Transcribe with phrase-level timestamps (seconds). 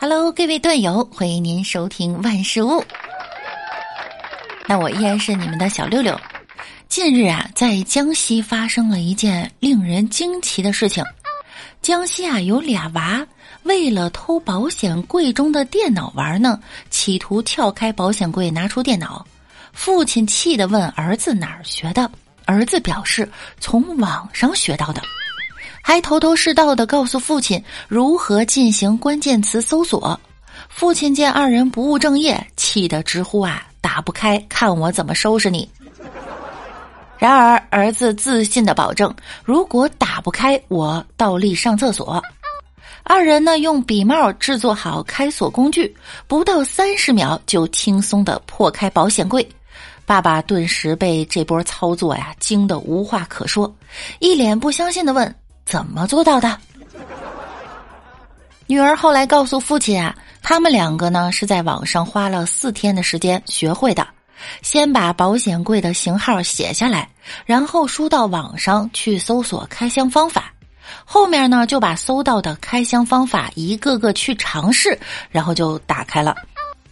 [0.00, 2.84] Hello，各位段友，欢迎您收听万事屋。
[4.68, 6.16] 那我依然是你们的小六六。
[6.88, 11.04] 近日啊，在江西发生了一件令人惊奇的事情。
[11.82, 13.26] 江西啊，有俩娃
[13.64, 16.60] 为了偷保险柜中的电脑玩呢，
[16.90, 19.26] 企图撬开保险柜拿出电脑。
[19.72, 22.08] 父亲气的问儿子哪儿学的，
[22.44, 23.28] 儿子表示
[23.58, 25.02] 从网上学到的。
[25.82, 30.18] 还头头是道的告诉父亲如何进行关键词搜索。
[30.68, 35.68] 父亲见二人不务正业，气得直呼啊，打不开，看我怎么收拾你！
[37.16, 39.12] 然而儿子自信的保证，
[39.44, 42.22] 如果打不开，我倒立上厕所。
[43.02, 49.48] 二人呢，用笔帽制作好开锁工具，不到三十秒就轻松的破开保险柜。
[50.04, 53.72] 爸爸顿时被这波操作呀惊得无话可说，
[54.18, 55.34] 一脸不相信的问。
[55.68, 56.58] 怎么做到的？
[58.66, 64.06] 女儿后来告诉父亲啊，他们两个呢是在网上花了四天的时间学会的。
[64.62, 67.10] 先把保险柜的型号写下来，
[67.44, 70.52] 然后输到网上去搜索开箱方法，
[71.04, 74.98] 后面呢就把搜到的开箱方法一个个去尝试，
[75.30, 76.34] 然后就打开了。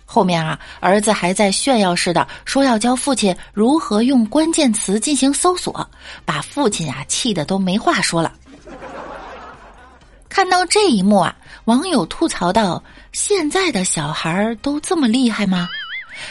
[0.05, 5.89] 后面啊，儿子还在炫耀似的说要教父亲如何用关键词进行搜索，
[6.25, 8.33] 把父亲啊气得都没话说了。
[10.28, 15.69] 看到这一幕啊，网友吐槽道：“现在的小孩都这么厉害吗？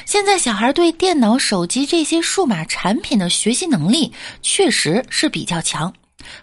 [0.06, 5.92] 现在小孩对电脑、手机这些数码产品的学习能力确实是比较强，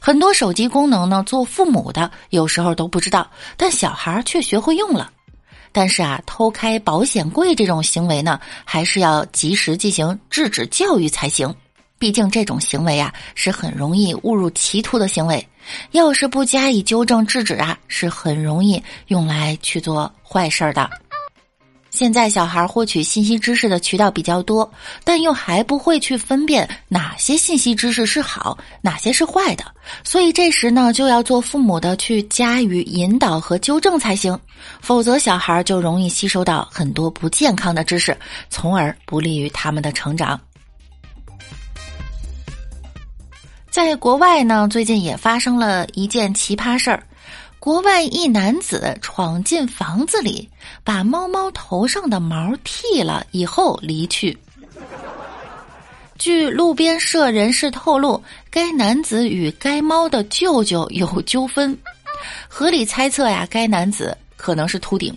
[0.01, 5.11] 很多手机功能呢，做父母的有时候都不知道，但小孩却学会用了。
[5.73, 11.55] 但是啊，偷开保险柜这种行为呢，还是要及时进行制止教育才行。”
[12.03, 15.49] 毕竟这种行为啊，是很容易误入歧途的行为，
[15.93, 20.91] 要是不加以纠正制止啊，是很容易用来去做坏事儿的。
[21.91, 24.69] 现在小孩获取信息知识的渠道比较多，
[25.05, 29.65] 但又还不会去分辨哪些信息知识是好，哪些是坏的，
[30.03, 34.37] 所以这时呢，就要做父母的去加以引导和纠正才行，
[34.81, 38.19] 否则小孩就容易吸收到很多不健康的知识，
[38.51, 40.41] 从而不利于他们的成长。
[43.73, 47.03] 在国外呢，最近也发生了一件奇葩事儿。
[47.59, 50.47] 国外一男子闯进房子里，
[50.85, 54.37] 把猫猫头上的毛剃了以后离去。
[56.19, 61.75] 据路边社人士透露，该男子与该猫的舅舅有纠纷，
[62.49, 65.17] 合理猜测呀，该男子可能是秃顶，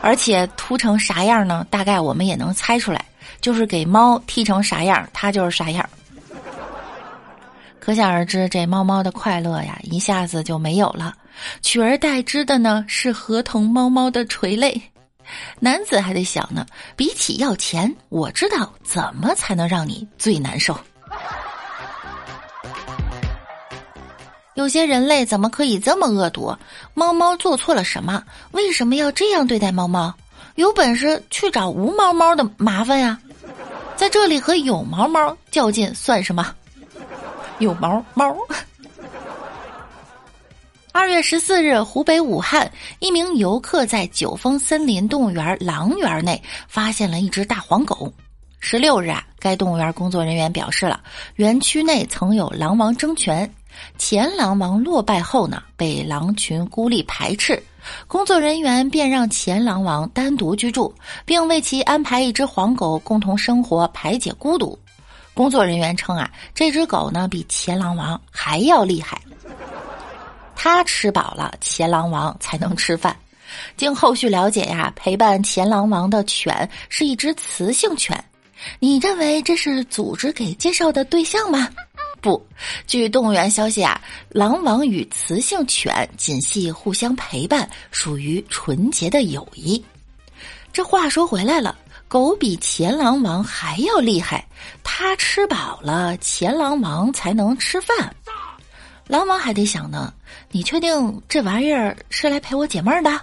[0.00, 1.66] 而且秃成啥样呢？
[1.68, 3.04] 大概我们也能猜出来，
[3.40, 5.84] 就是给猫剃成啥样，他就是啥样。
[7.88, 11.14] 可想而知，这猫猫的快乐呀，一下子就没有了，
[11.62, 14.78] 取而代之的呢是合同猫猫的垂泪。
[15.58, 16.66] 男子还得想呢，
[16.96, 20.78] 比起要钱，我知道怎么才能让你最难受。
[24.52, 26.54] 有些人类怎么可以这么恶毒？
[26.92, 28.22] 猫猫做错了什么？
[28.50, 30.14] 为什么要这样对待猫猫？
[30.56, 33.18] 有本事去找无毛猫的麻烦呀！
[33.96, 36.54] 在这里和有毛猫较劲算什么？
[37.58, 38.36] 有毛猫。
[40.92, 48.12] 二月十四日，湖北武汉一名游客在九峰森林动物园狼园内发现了一只大黄狗。
[48.60, 51.00] 十六日啊，该动物园工作人员表示了，
[51.36, 53.48] 园区内曾有狼王争权，
[53.96, 57.62] 前狼王落败后呢，被狼群孤立排斥，
[58.08, 60.92] 工作人员便让前狼王单独居住，
[61.24, 64.76] 并为其安排一只黄狗共同生活，排解孤独。
[65.38, 69.22] 工作人员称啊，这只狗呢比前狼王还要厉害。
[70.56, 73.16] 它吃饱了，前狼王才能吃饭。
[73.76, 78.12] 经后续了解呀，陪伴前狼王的犬是一只雌性犬。
[78.80, 81.68] 你认为这是组织给介绍的对象吗？
[82.20, 82.44] 不，
[82.88, 84.00] 据动物园消息啊，
[84.30, 89.80] 狼王与雌性犬仅系互相陪伴，属于纯洁的友谊。
[90.72, 91.78] 这话说回来了。
[92.08, 94.44] 狗比前狼王还要厉害，
[94.82, 98.14] 它吃饱了，前狼王才能吃饭。
[99.06, 100.12] 狼王还得想呢，
[100.50, 103.20] 你确定这玩意儿是来陪我解闷的？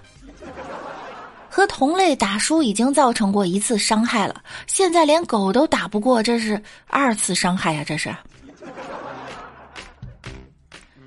[1.49, 7.83] 和同类打输已经造成过一次伤害了，现在连狗都打不过，这是二次伤害呀！
[7.83, 8.15] 这是。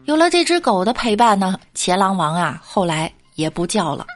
[0.06, 4.06] 有了这只狗的陪伴呢，前狼王啊，后来也不叫了，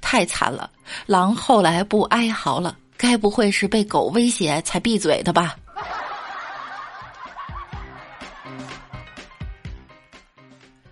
[0.00, 0.70] 太惨了。
[1.06, 2.76] 狼后来不哀嚎了。
[2.96, 5.56] 该不会是被狗威胁才闭嘴的吧？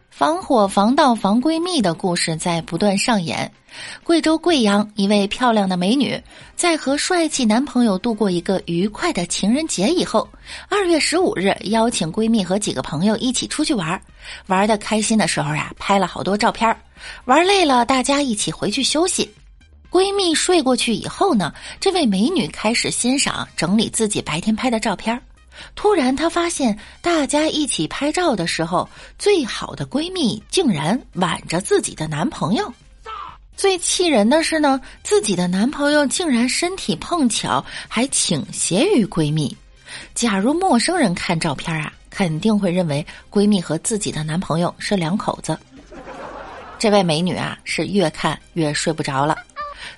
[0.09, 3.53] 防火防盗防闺蜜的故事在不断上演。
[4.03, 6.21] 贵州贵阳一位漂亮的美女，
[6.57, 10.27] 在和帅气男朋友度过一个愉快的情人节以后，
[10.71, 14.01] 二月十五日邀请闺蜜和几个朋友一起出去玩。
[14.47, 16.75] 玩的开心的时候呀，拍了好多照片。
[17.27, 19.31] 玩累了，大家一起回去休息。
[19.91, 25.21] 闺蜜睡过去以后呢，这位美女开始欣赏整理自己白天拍的照片。
[25.75, 28.89] 突然，她发现大家一起拍照的时候，
[29.19, 32.73] 最好的闺蜜竟然挽着自己的男朋友。
[33.57, 39.57] 最气人的是呢，自己的男朋友竟然身体碰巧还倾斜于闺蜜。
[40.15, 45.59] 假如陌生人看照片啊，肯定会认为闺蜜和自己的男朋友是两口子。
[46.79, 49.37] 这位美女啊，是越看越睡不着了，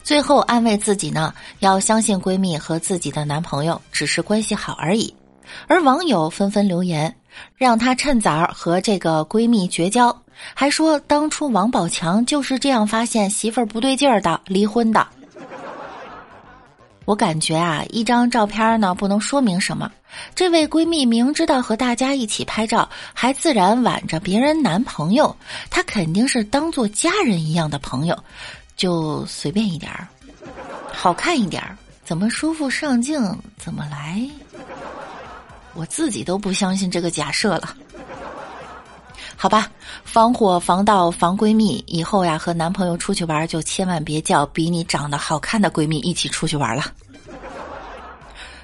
[0.03, 5.15] 最后安慰自己呢，要相信闺蜜和自己的男朋友只是关系好而已。
[5.67, 7.15] 而网友纷纷留言，
[7.57, 10.17] 让她趁早和这个闺蜜绝交，
[10.55, 15.07] 还说当初王宝强就是这样发现媳妇儿不对劲儿的离婚的。
[17.07, 19.91] 我感觉啊，一张照片呢不能说明什么。
[20.35, 25.35] 这位闺蜜明知道和大家一起拍照，还自然挽着别人男朋友，
[25.71, 28.17] 她肯定是当做家人一样的朋友，
[28.81, 30.09] 就随便一点儿，
[30.91, 33.21] 好看一点儿，怎么舒服上镜
[33.59, 34.27] 怎么来。
[35.75, 37.77] 我自己都不相信这个假设了，
[39.37, 39.71] 好吧，
[40.03, 46.83] 防火防盗防闺蜜，以后呀和男朋友出去玩就千万别叫比你长得好看的闺蜜一起出去玩了，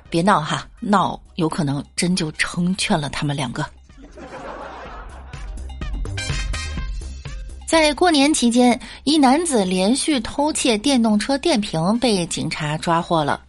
[0.08, 3.66] 别闹哈，闹有可能真就成全了他们两个。
[7.78, 13.42] 在过年期间，一男子连续偷窃电动车电瓶被警察抓获了。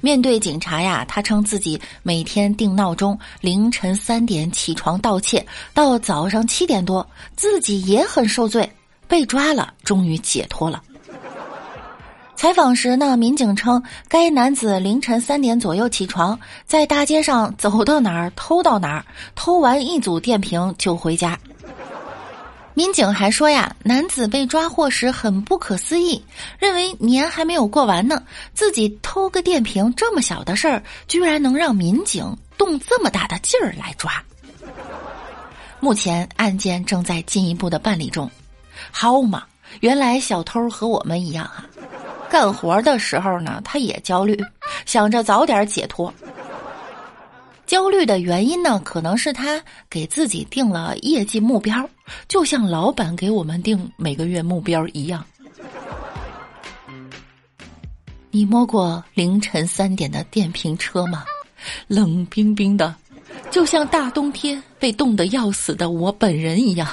[0.00, 8.68] 面对警察呀，他称自己每天定闹钟，凌晨三点起床盗窃，到早上七点多，自己也很受罪，
[9.06, 10.82] 被抓了，终于解脱了。
[12.34, 16.36] 采访时呢，民警称该男子凌晨三点左右起床，
[16.66, 19.04] 在大街上走到哪儿偷到哪儿，
[19.36, 21.38] 偷完一组电瓶就回家。
[22.78, 26.24] 民警还说呀，男子被抓获时很不可思议，
[26.60, 28.22] 认为年还没有过完呢，
[28.54, 32.24] 自己偷个电瓶这么小的事儿，居然能让民警
[32.56, 34.22] 动这么大的劲儿来抓。
[35.80, 38.30] 目前案件正在进一步的办理中。
[38.92, 39.42] 好嘛，
[39.80, 41.66] 原来小偷和我们一样啊，
[42.30, 44.40] 干活的时候呢，他也焦虑，
[44.86, 46.14] 想着早点解脱。
[47.66, 49.60] 焦虑的原因呢，可能是他
[49.90, 51.76] 给自己定了业绩目标，
[52.26, 55.24] 就像老板给我们定每个月目标一样。
[58.30, 61.24] 你摸过凌晨三点的电瓶车吗？
[61.86, 62.94] 冷冰冰的，
[63.50, 66.88] 就像大冬天被冻得要死的我本人一样。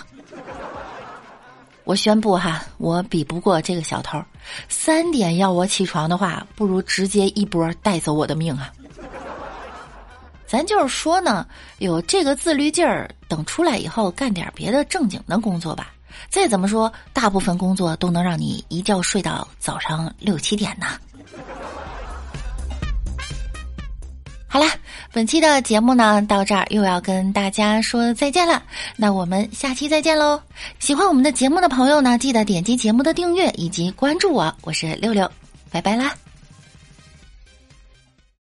[1.83, 4.19] 我宣布哈，我比不过这个小偷。
[4.69, 8.71] 三点要我起床的话，不如直接一波带走我的命啊！
[10.47, 11.45] 咱就是说呢，
[11.77, 15.91] 有这个自律劲儿，等出来以后干点别的正经的工作吧。
[16.29, 20.87] 再怎么说，大部分工作都能让你一觉睡到早上六七点呢。
[24.47, 24.71] 好啦，
[25.11, 28.63] 本期的节目呢到这儿又要跟大家说再见了，
[28.95, 30.39] 那我们下期再见喽！
[30.79, 35.29] 喜欢我们的节目的朋友呢，记得点击节目的订阅以及关注我，我是六六，
[35.69, 36.15] 拜拜啦。